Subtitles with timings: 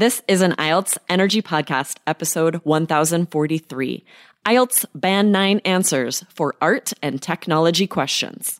[0.00, 4.02] This is an IELTS Energy Podcast, episode 1043.
[4.46, 8.59] IELTS Band 9 Answers for Art and Technology Questions.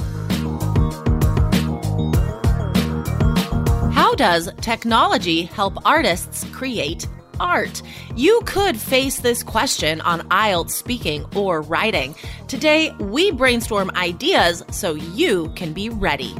[4.11, 7.07] How does technology help artists create
[7.39, 7.81] art?
[8.13, 12.13] You could face this question on IELTS speaking or writing.
[12.49, 16.35] Today, we brainstorm ideas so you can be ready.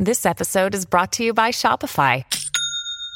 [0.00, 2.24] This episode is brought to you by Shopify.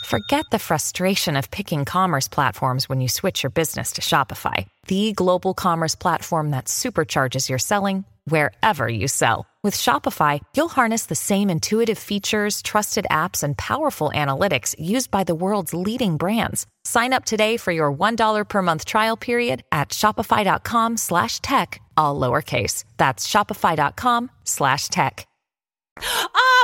[0.04, 5.12] Forget the frustration of picking commerce platforms when you switch your business to Shopify, the
[5.14, 9.46] global commerce platform that supercharges your selling wherever you sell.
[9.62, 15.22] With Shopify, you'll harness the same intuitive features, trusted apps, and powerful analytics used by
[15.22, 16.66] the world's leading brands.
[16.84, 22.18] Sign up today for your $1 per month trial period at shopify.com slash tech, all
[22.18, 22.82] lowercase.
[22.96, 25.28] That's shopify.com slash tech.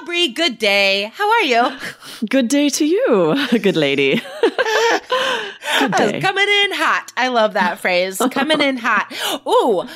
[0.01, 1.13] Aubrey, good day.
[1.15, 1.79] How are you?
[2.29, 4.15] Good day to you, good lady.
[4.41, 6.21] good oh, day.
[6.21, 7.13] Coming in hot.
[7.17, 8.21] I love that phrase.
[8.33, 9.13] Coming in hot.
[9.47, 9.87] Ooh,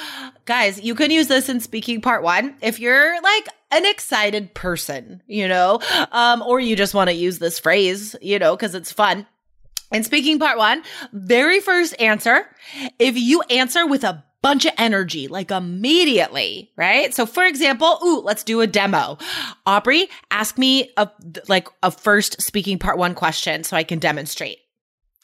[0.44, 5.22] guys, you can use this in speaking part one if you're like an excited person,
[5.26, 5.80] you know,
[6.12, 9.26] um, or you just want to use this phrase, you know, because it's fun.
[9.90, 10.82] And speaking part one,
[11.12, 12.46] very first answer,
[12.98, 17.14] if you answer with a bunch of energy, like immediately, right?
[17.14, 19.18] So for example, ooh, let's do a demo.
[19.66, 21.08] Aubrey, ask me a,
[21.48, 24.58] like a first speaking part one question so I can demonstrate.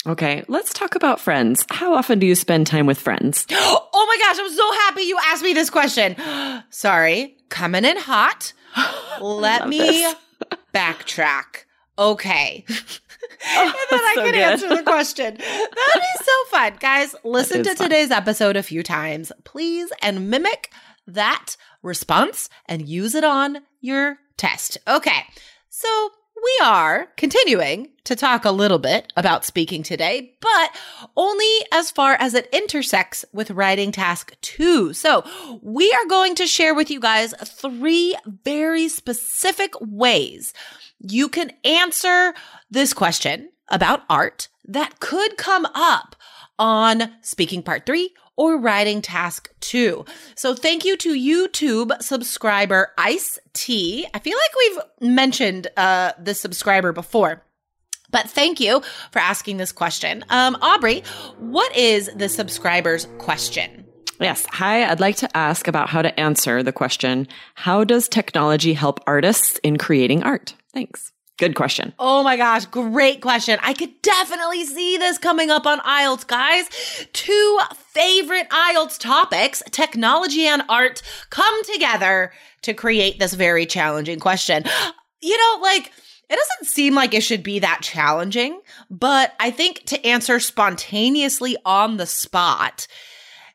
[0.09, 1.67] Okay, let's talk about friends.
[1.71, 3.47] How often do you spend time with friends?
[4.01, 6.17] Oh my gosh, I'm so happy you asked me this question.
[6.71, 8.53] Sorry, coming in hot.
[9.21, 10.15] Let me this.
[10.75, 11.65] backtrack.
[11.99, 12.65] Okay.
[13.57, 14.41] and then I so can good.
[14.41, 15.35] answer the question.
[15.35, 16.75] That'd be so fun.
[16.81, 17.89] Guys, listen to fun.
[17.89, 20.71] today's episode a few times, please, and mimic
[21.07, 24.79] that response and use it on your test.
[24.87, 25.25] Okay.
[25.69, 26.11] So
[26.43, 30.77] we are continuing to talk a little bit about speaking today, but
[31.17, 34.93] only as far as it intersects with writing task two.
[34.93, 35.25] So
[35.63, 40.53] we are going to share with you guys three very specific ways
[41.01, 42.35] you can answer
[42.71, 46.17] this question about art that could come up
[46.59, 50.07] on speaking part three or writing task two.
[50.37, 54.07] So thank you to YouTube subscriber Ice T.
[54.15, 57.43] I feel like we've mentioned uh, this subscriber before.
[58.11, 60.25] But thank you for asking this question.
[60.31, 61.03] Um, Aubrey,
[61.39, 63.85] what is the subscriber's question?
[64.21, 64.47] Yes.
[64.51, 69.01] Hi, I'd like to ask about how to answer the question How does technology help
[69.07, 70.55] artists in creating art?
[70.73, 71.13] Thanks.
[71.39, 71.95] Good question.
[72.01, 73.61] Oh my gosh, great question.
[73.63, 76.69] I could definitely see this coming up on IELTS, guys.
[77.13, 81.01] Two favorite IELTS topics, technology and art,
[81.31, 82.33] come together
[82.63, 84.65] to create this very challenging question.
[85.21, 85.93] You know, like,
[86.29, 88.61] it doesn't seem like it should be that challenging,
[88.91, 92.89] but I think to answer spontaneously on the spot,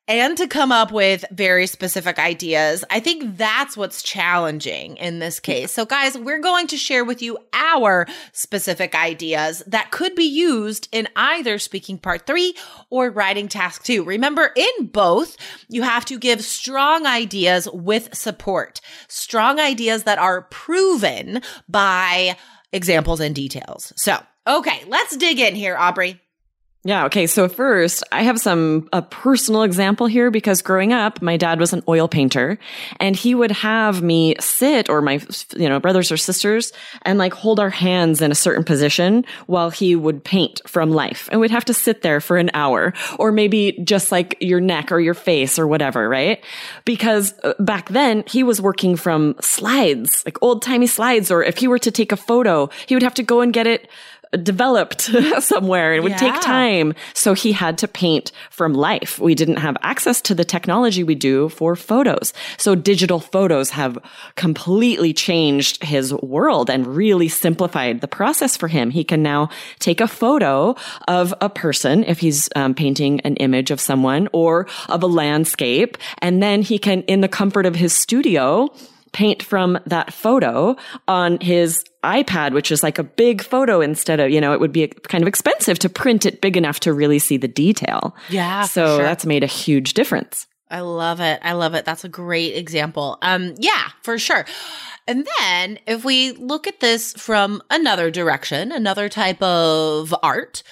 [0.07, 2.83] and to come up with very specific ideas.
[2.89, 5.71] I think that's what's challenging in this case.
[5.71, 10.89] So, guys, we're going to share with you our specific ideas that could be used
[10.91, 12.55] in either speaking part three
[12.89, 14.03] or writing task two.
[14.03, 15.37] Remember, in both,
[15.69, 22.35] you have to give strong ideas with support, strong ideas that are proven by
[22.73, 23.93] examples and details.
[23.95, 26.19] So, okay, let's dig in here, Aubrey.
[26.85, 27.05] Yeah.
[27.05, 27.27] Okay.
[27.27, 31.71] So first, I have some a personal example here because growing up, my dad was
[31.71, 32.59] an oil painter,
[32.99, 35.21] and he would have me sit or my
[35.55, 36.73] you know brothers or sisters
[37.03, 41.29] and like hold our hands in a certain position while he would paint from life,
[41.31, 44.91] and we'd have to sit there for an hour or maybe just like your neck
[44.91, 46.43] or your face or whatever, right?
[46.83, 51.57] Because uh, back then he was working from slides, like old timey slides, or if
[51.57, 53.89] he were to take a photo, he would have to go and get it
[54.41, 55.01] developed
[55.39, 55.93] somewhere.
[55.93, 56.17] It would Yeah.
[56.17, 56.93] take time.
[57.13, 59.19] So he had to paint from life.
[59.19, 62.33] We didn't have access to the technology we do for photos.
[62.57, 63.97] So digital photos have
[64.35, 68.89] completely changed his world and really simplified the process for him.
[68.89, 69.49] He can now
[69.79, 70.75] take a photo
[71.07, 75.97] of a person if he's um, painting an image of someone or of a landscape.
[76.19, 78.69] And then he can, in the comfort of his studio,
[79.13, 80.75] paint from that photo
[81.07, 84.73] on his iPad, which is like a big photo instead of, you know, it would
[84.73, 88.15] be kind of expensive to print it big enough to really see the detail.
[88.29, 88.63] Yeah.
[88.63, 90.47] So that's made a huge difference.
[90.69, 91.39] I love it.
[91.43, 91.85] I love it.
[91.85, 93.19] That's a great example.
[93.21, 94.43] Um, yeah, for sure.
[95.07, 100.63] And then if we look at this from another direction, another type of art,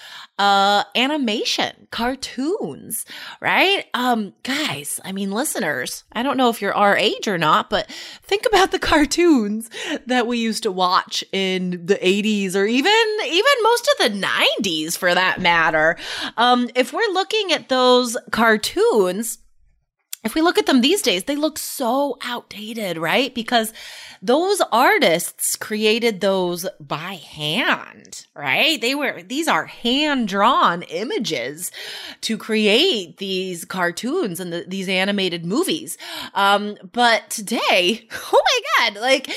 [0.42, 3.06] uh animation cartoons
[3.40, 3.86] right?
[3.94, 7.88] Um guys i mean listeners i don't know if you're our age or not but
[8.22, 9.70] think about the cartoons
[10.06, 12.92] that we used to watch in the 80s or even
[13.24, 15.96] even most of the 90s for that matter.
[16.36, 19.38] Um if we're looking at those cartoons
[20.24, 23.34] if we look at them these days, they look so outdated, right?
[23.34, 23.72] Because
[24.20, 28.80] those artists created those by hand, right?
[28.80, 31.72] They were, these are hand drawn images
[32.20, 35.98] to create these cartoons and the, these animated movies.
[36.34, 39.28] Um, but today, oh my God, like,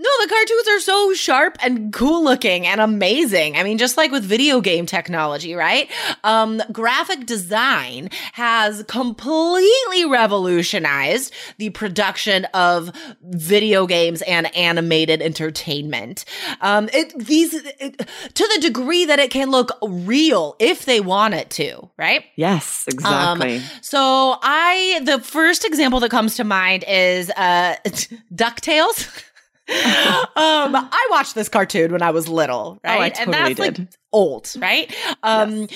[0.00, 3.56] no, the cartoons are so sharp and cool looking and amazing.
[3.56, 5.90] I mean, just like with video game technology, right?
[6.22, 12.92] Um, graphic design has completely revolutionized the production of
[13.22, 16.24] video games and animated entertainment.
[16.60, 17.98] Um, it, these, it,
[18.34, 22.24] to the degree that it can look real if they want it to, right?
[22.36, 23.56] Yes, exactly.
[23.56, 27.74] Um, so I, the first example that comes to mind is, uh,
[28.32, 29.24] DuckTales.
[29.68, 32.98] um, I watched this cartoon when I was little, right?
[32.98, 33.78] Oh, I totally and that's did.
[33.78, 34.94] like old, right?
[35.22, 35.68] Um,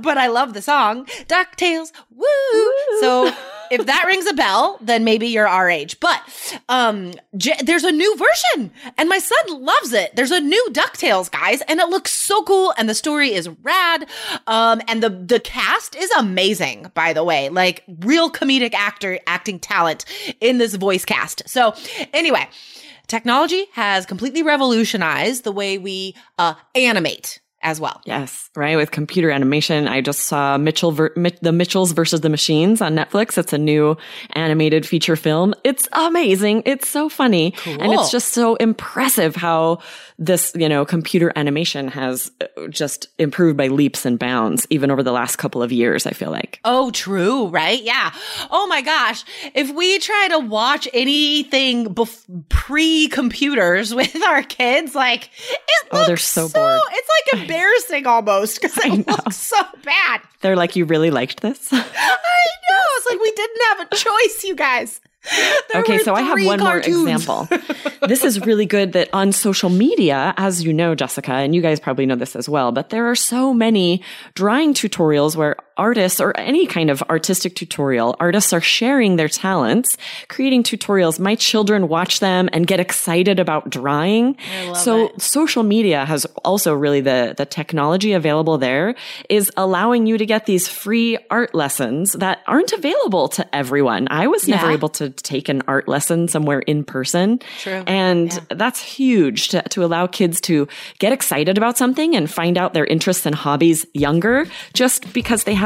[0.00, 3.00] but I love the song DuckTales, woo!
[3.00, 3.30] So
[3.70, 6.00] if that rings a bell, then maybe you're our age.
[6.00, 6.22] But
[6.70, 10.16] um, J- there's a new version, and my son loves it.
[10.16, 14.06] There's a new DuckTales, guys, and it looks so cool, and the story is rad.
[14.46, 19.58] Um, and the the cast is amazing, by the way, like real comedic actor acting
[19.58, 20.06] talent
[20.40, 21.46] in this voice cast.
[21.48, 21.74] So
[22.14, 22.48] anyway
[23.06, 28.00] technology has completely revolutionized the way we uh, animate as well.
[28.04, 28.76] Yes, right.
[28.76, 33.36] With computer animation, I just saw Mitchell, ver- the Mitchells versus the Machines on Netflix.
[33.38, 33.96] It's a new
[34.34, 35.54] animated feature film.
[35.64, 36.62] It's amazing.
[36.66, 39.78] It's so funny, and it's just so impressive how
[40.18, 45.02] this, you know, computer animation has uh, just improved by leaps and bounds, even over
[45.02, 46.06] the last couple of years.
[46.06, 46.60] I feel like.
[46.64, 47.82] Oh, true, right?
[47.82, 48.12] Yeah.
[48.50, 49.24] Oh my gosh.
[49.54, 55.60] If we try to watch anything bef- pre computers with our kids, like it
[55.92, 56.80] Oh, looks they're so bored.
[56.92, 60.20] It's like embarrassing almost because it looks so bad.
[60.40, 61.68] They're like, you really liked this?
[61.72, 62.84] I know.
[62.96, 65.00] It's like we didn't have a choice, you guys.
[65.72, 66.96] There okay, so I have one cartoons.
[66.96, 67.48] more example.
[68.08, 71.80] this is really good that on social media, as you know, Jessica, and you guys
[71.80, 74.02] probably know this as well, but there are so many
[74.34, 79.96] drawing tutorials where artists or any kind of artistic tutorial, artists are sharing their talents,
[80.28, 81.18] creating tutorials.
[81.20, 84.36] My children watch them and get excited about drawing.
[84.74, 88.94] so social media has also really the, the technology available there
[89.28, 94.08] is allowing you to get these free art lessons that aren't available to everyone.
[94.10, 94.72] I was never Yeah.
[94.74, 97.40] able to take an art lesson somewhere in person.
[97.60, 97.82] True.
[97.86, 100.68] And that's huge to, to allow kids to
[100.98, 105.54] get excited about something and find out their interests and hobbies younger just because they
[105.54, 105.65] have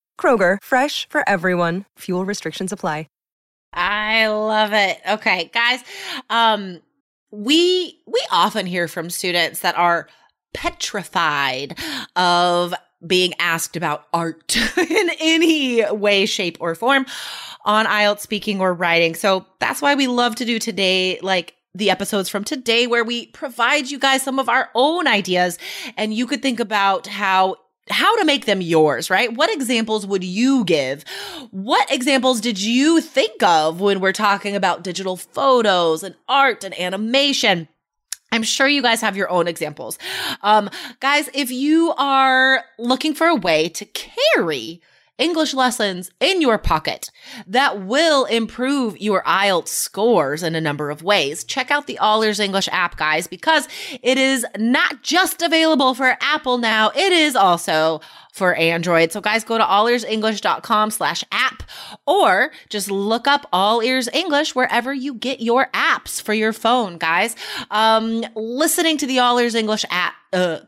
[0.21, 1.85] Kroger, fresh for everyone.
[1.97, 3.07] Fuel restrictions apply.
[3.73, 4.99] I love it.
[5.07, 5.83] Okay, guys.
[6.29, 6.81] Um
[7.31, 10.09] we we often hear from students that are
[10.53, 11.79] petrified
[12.17, 12.73] of
[13.05, 17.05] being asked about art in any way, shape, or form
[17.63, 19.15] on IELTS speaking or writing.
[19.15, 23.27] So that's why we love to do today, like the episodes from today, where we
[23.27, 25.57] provide you guys some of our own ideas
[25.95, 27.55] and you could think about how
[27.91, 29.33] how to make them yours, right?
[29.33, 31.03] What examples would you give?
[31.51, 36.79] What examples did you think of when we're talking about digital photos and art and
[36.79, 37.67] animation?
[38.31, 39.99] I'm sure you guys have your own examples.
[40.41, 40.69] Um,
[41.01, 44.81] guys, if you are looking for a way to carry
[45.21, 47.11] English lessons in your pocket
[47.45, 51.43] that will improve your IELTS scores in a number of ways.
[51.43, 53.67] Check out the All Ears English app, guys, because
[54.01, 58.01] it is not just available for Apple now, it is also
[58.31, 59.11] for Android.
[59.11, 61.63] So guys, go to allearsenglish.com slash app
[62.07, 66.97] or just look up All Ears English wherever you get your apps for your phone,
[66.97, 67.35] guys.
[67.69, 70.59] Um, listening to the All Ears English app, uh,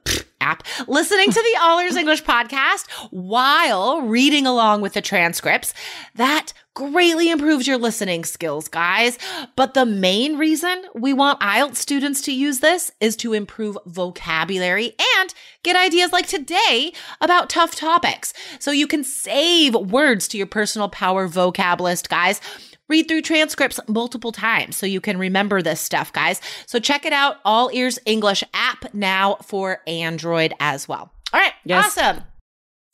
[0.42, 5.74] app, listening to the All Ears English podcast while reading along with the transcripts.
[6.16, 9.18] That greatly improves your listening skills, guys.
[9.56, 14.96] But the main reason we want IELTS students to use this is to improve vocabulary
[15.18, 18.34] and get ideas like today about tough topics.
[18.60, 22.42] So you can save words to your personal power vocab list, guys
[22.90, 26.42] read through transcripts multiple times so you can remember this stuff, guys.
[26.68, 31.10] So check it out, All Ears English app now for Android as well.
[31.34, 31.98] All right, yes.
[31.98, 32.24] awesome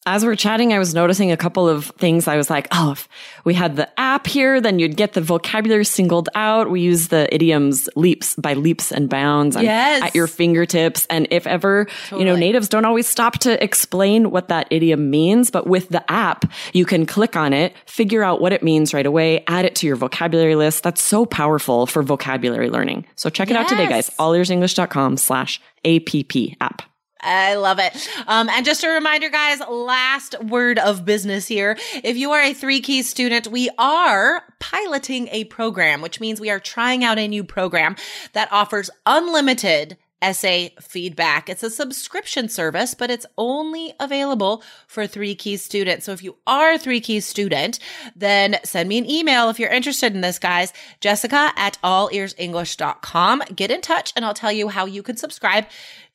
[0.10, 2.28] as we're chatting, I was noticing a couple of things.
[2.28, 3.08] I was like, oh, if
[3.44, 6.72] we had the app here, then you'd get the vocabulary singled out.
[6.72, 10.02] We use the idioms leaps by leaps and bounds yes.
[10.02, 11.06] at your fingertips.
[11.12, 12.22] And if ever, totally.
[12.22, 16.04] you know, natives don't always stop to explain what that idiom means, but with the
[16.12, 19.76] app, you can click on it, figure out what it means right away, add it
[19.76, 20.82] to your vocabulary list.
[20.82, 23.06] That's so powerful for vocabulary learning.
[23.16, 23.64] So check it yes.
[23.64, 24.10] out today, guys.
[24.18, 26.82] allearsenglish.com slash APP app.
[27.22, 28.10] I love it.
[28.28, 31.78] Um, and just a reminder, guys, last word of business here.
[32.04, 36.50] If you are a three key student, we are piloting a program, which means we
[36.50, 37.96] are trying out a new program
[38.34, 41.50] that offers unlimited essay feedback.
[41.50, 46.06] It's a subscription service, but it's only available for three key students.
[46.06, 47.80] So if you are a three key student,
[48.16, 50.74] then send me an email if you're interested in this, guys.
[51.00, 53.44] Jessica at allearsenglish.com.
[53.56, 55.66] Get in touch and I'll tell you how you can subscribe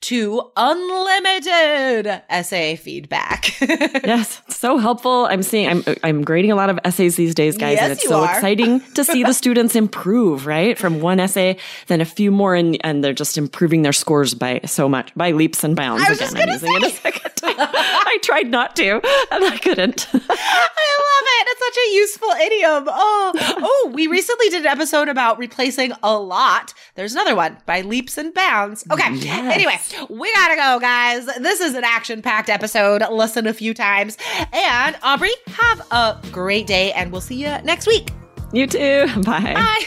[0.05, 3.59] to unlimited essay feedback.
[3.61, 5.27] yes, so helpful.
[5.31, 8.07] I'm seeing I'm I'm grading a lot of essays these days, guys, yes, and it's
[8.07, 8.35] so are.
[8.35, 10.77] exciting to see the students improve, right?
[10.79, 11.57] From one essay,
[11.87, 15.31] then a few more and and they're just improving their scores by so much, by
[15.33, 16.05] leaps and bounds.
[16.05, 16.77] I was Again, just I'm using say.
[16.77, 17.55] it a second time.
[17.59, 20.07] I tried not to, and I couldn't.
[20.13, 21.49] I it.
[21.51, 22.85] It's such a useful idiom.
[22.89, 26.75] Oh, oh, we recently did an episode about replacing a lot.
[26.95, 28.85] There's another one by leaps and bounds.
[28.91, 29.15] Okay.
[29.15, 29.55] Yes.
[29.55, 29.79] Anyway,
[30.11, 31.27] we gotta go, guys.
[31.41, 33.03] This is an action packed episode.
[33.11, 34.17] Listen a few times.
[34.53, 38.11] And Aubrey, have a great day, and we'll see you next week.
[38.53, 39.07] You too.
[39.23, 39.55] Bye.
[39.55, 39.87] Bye.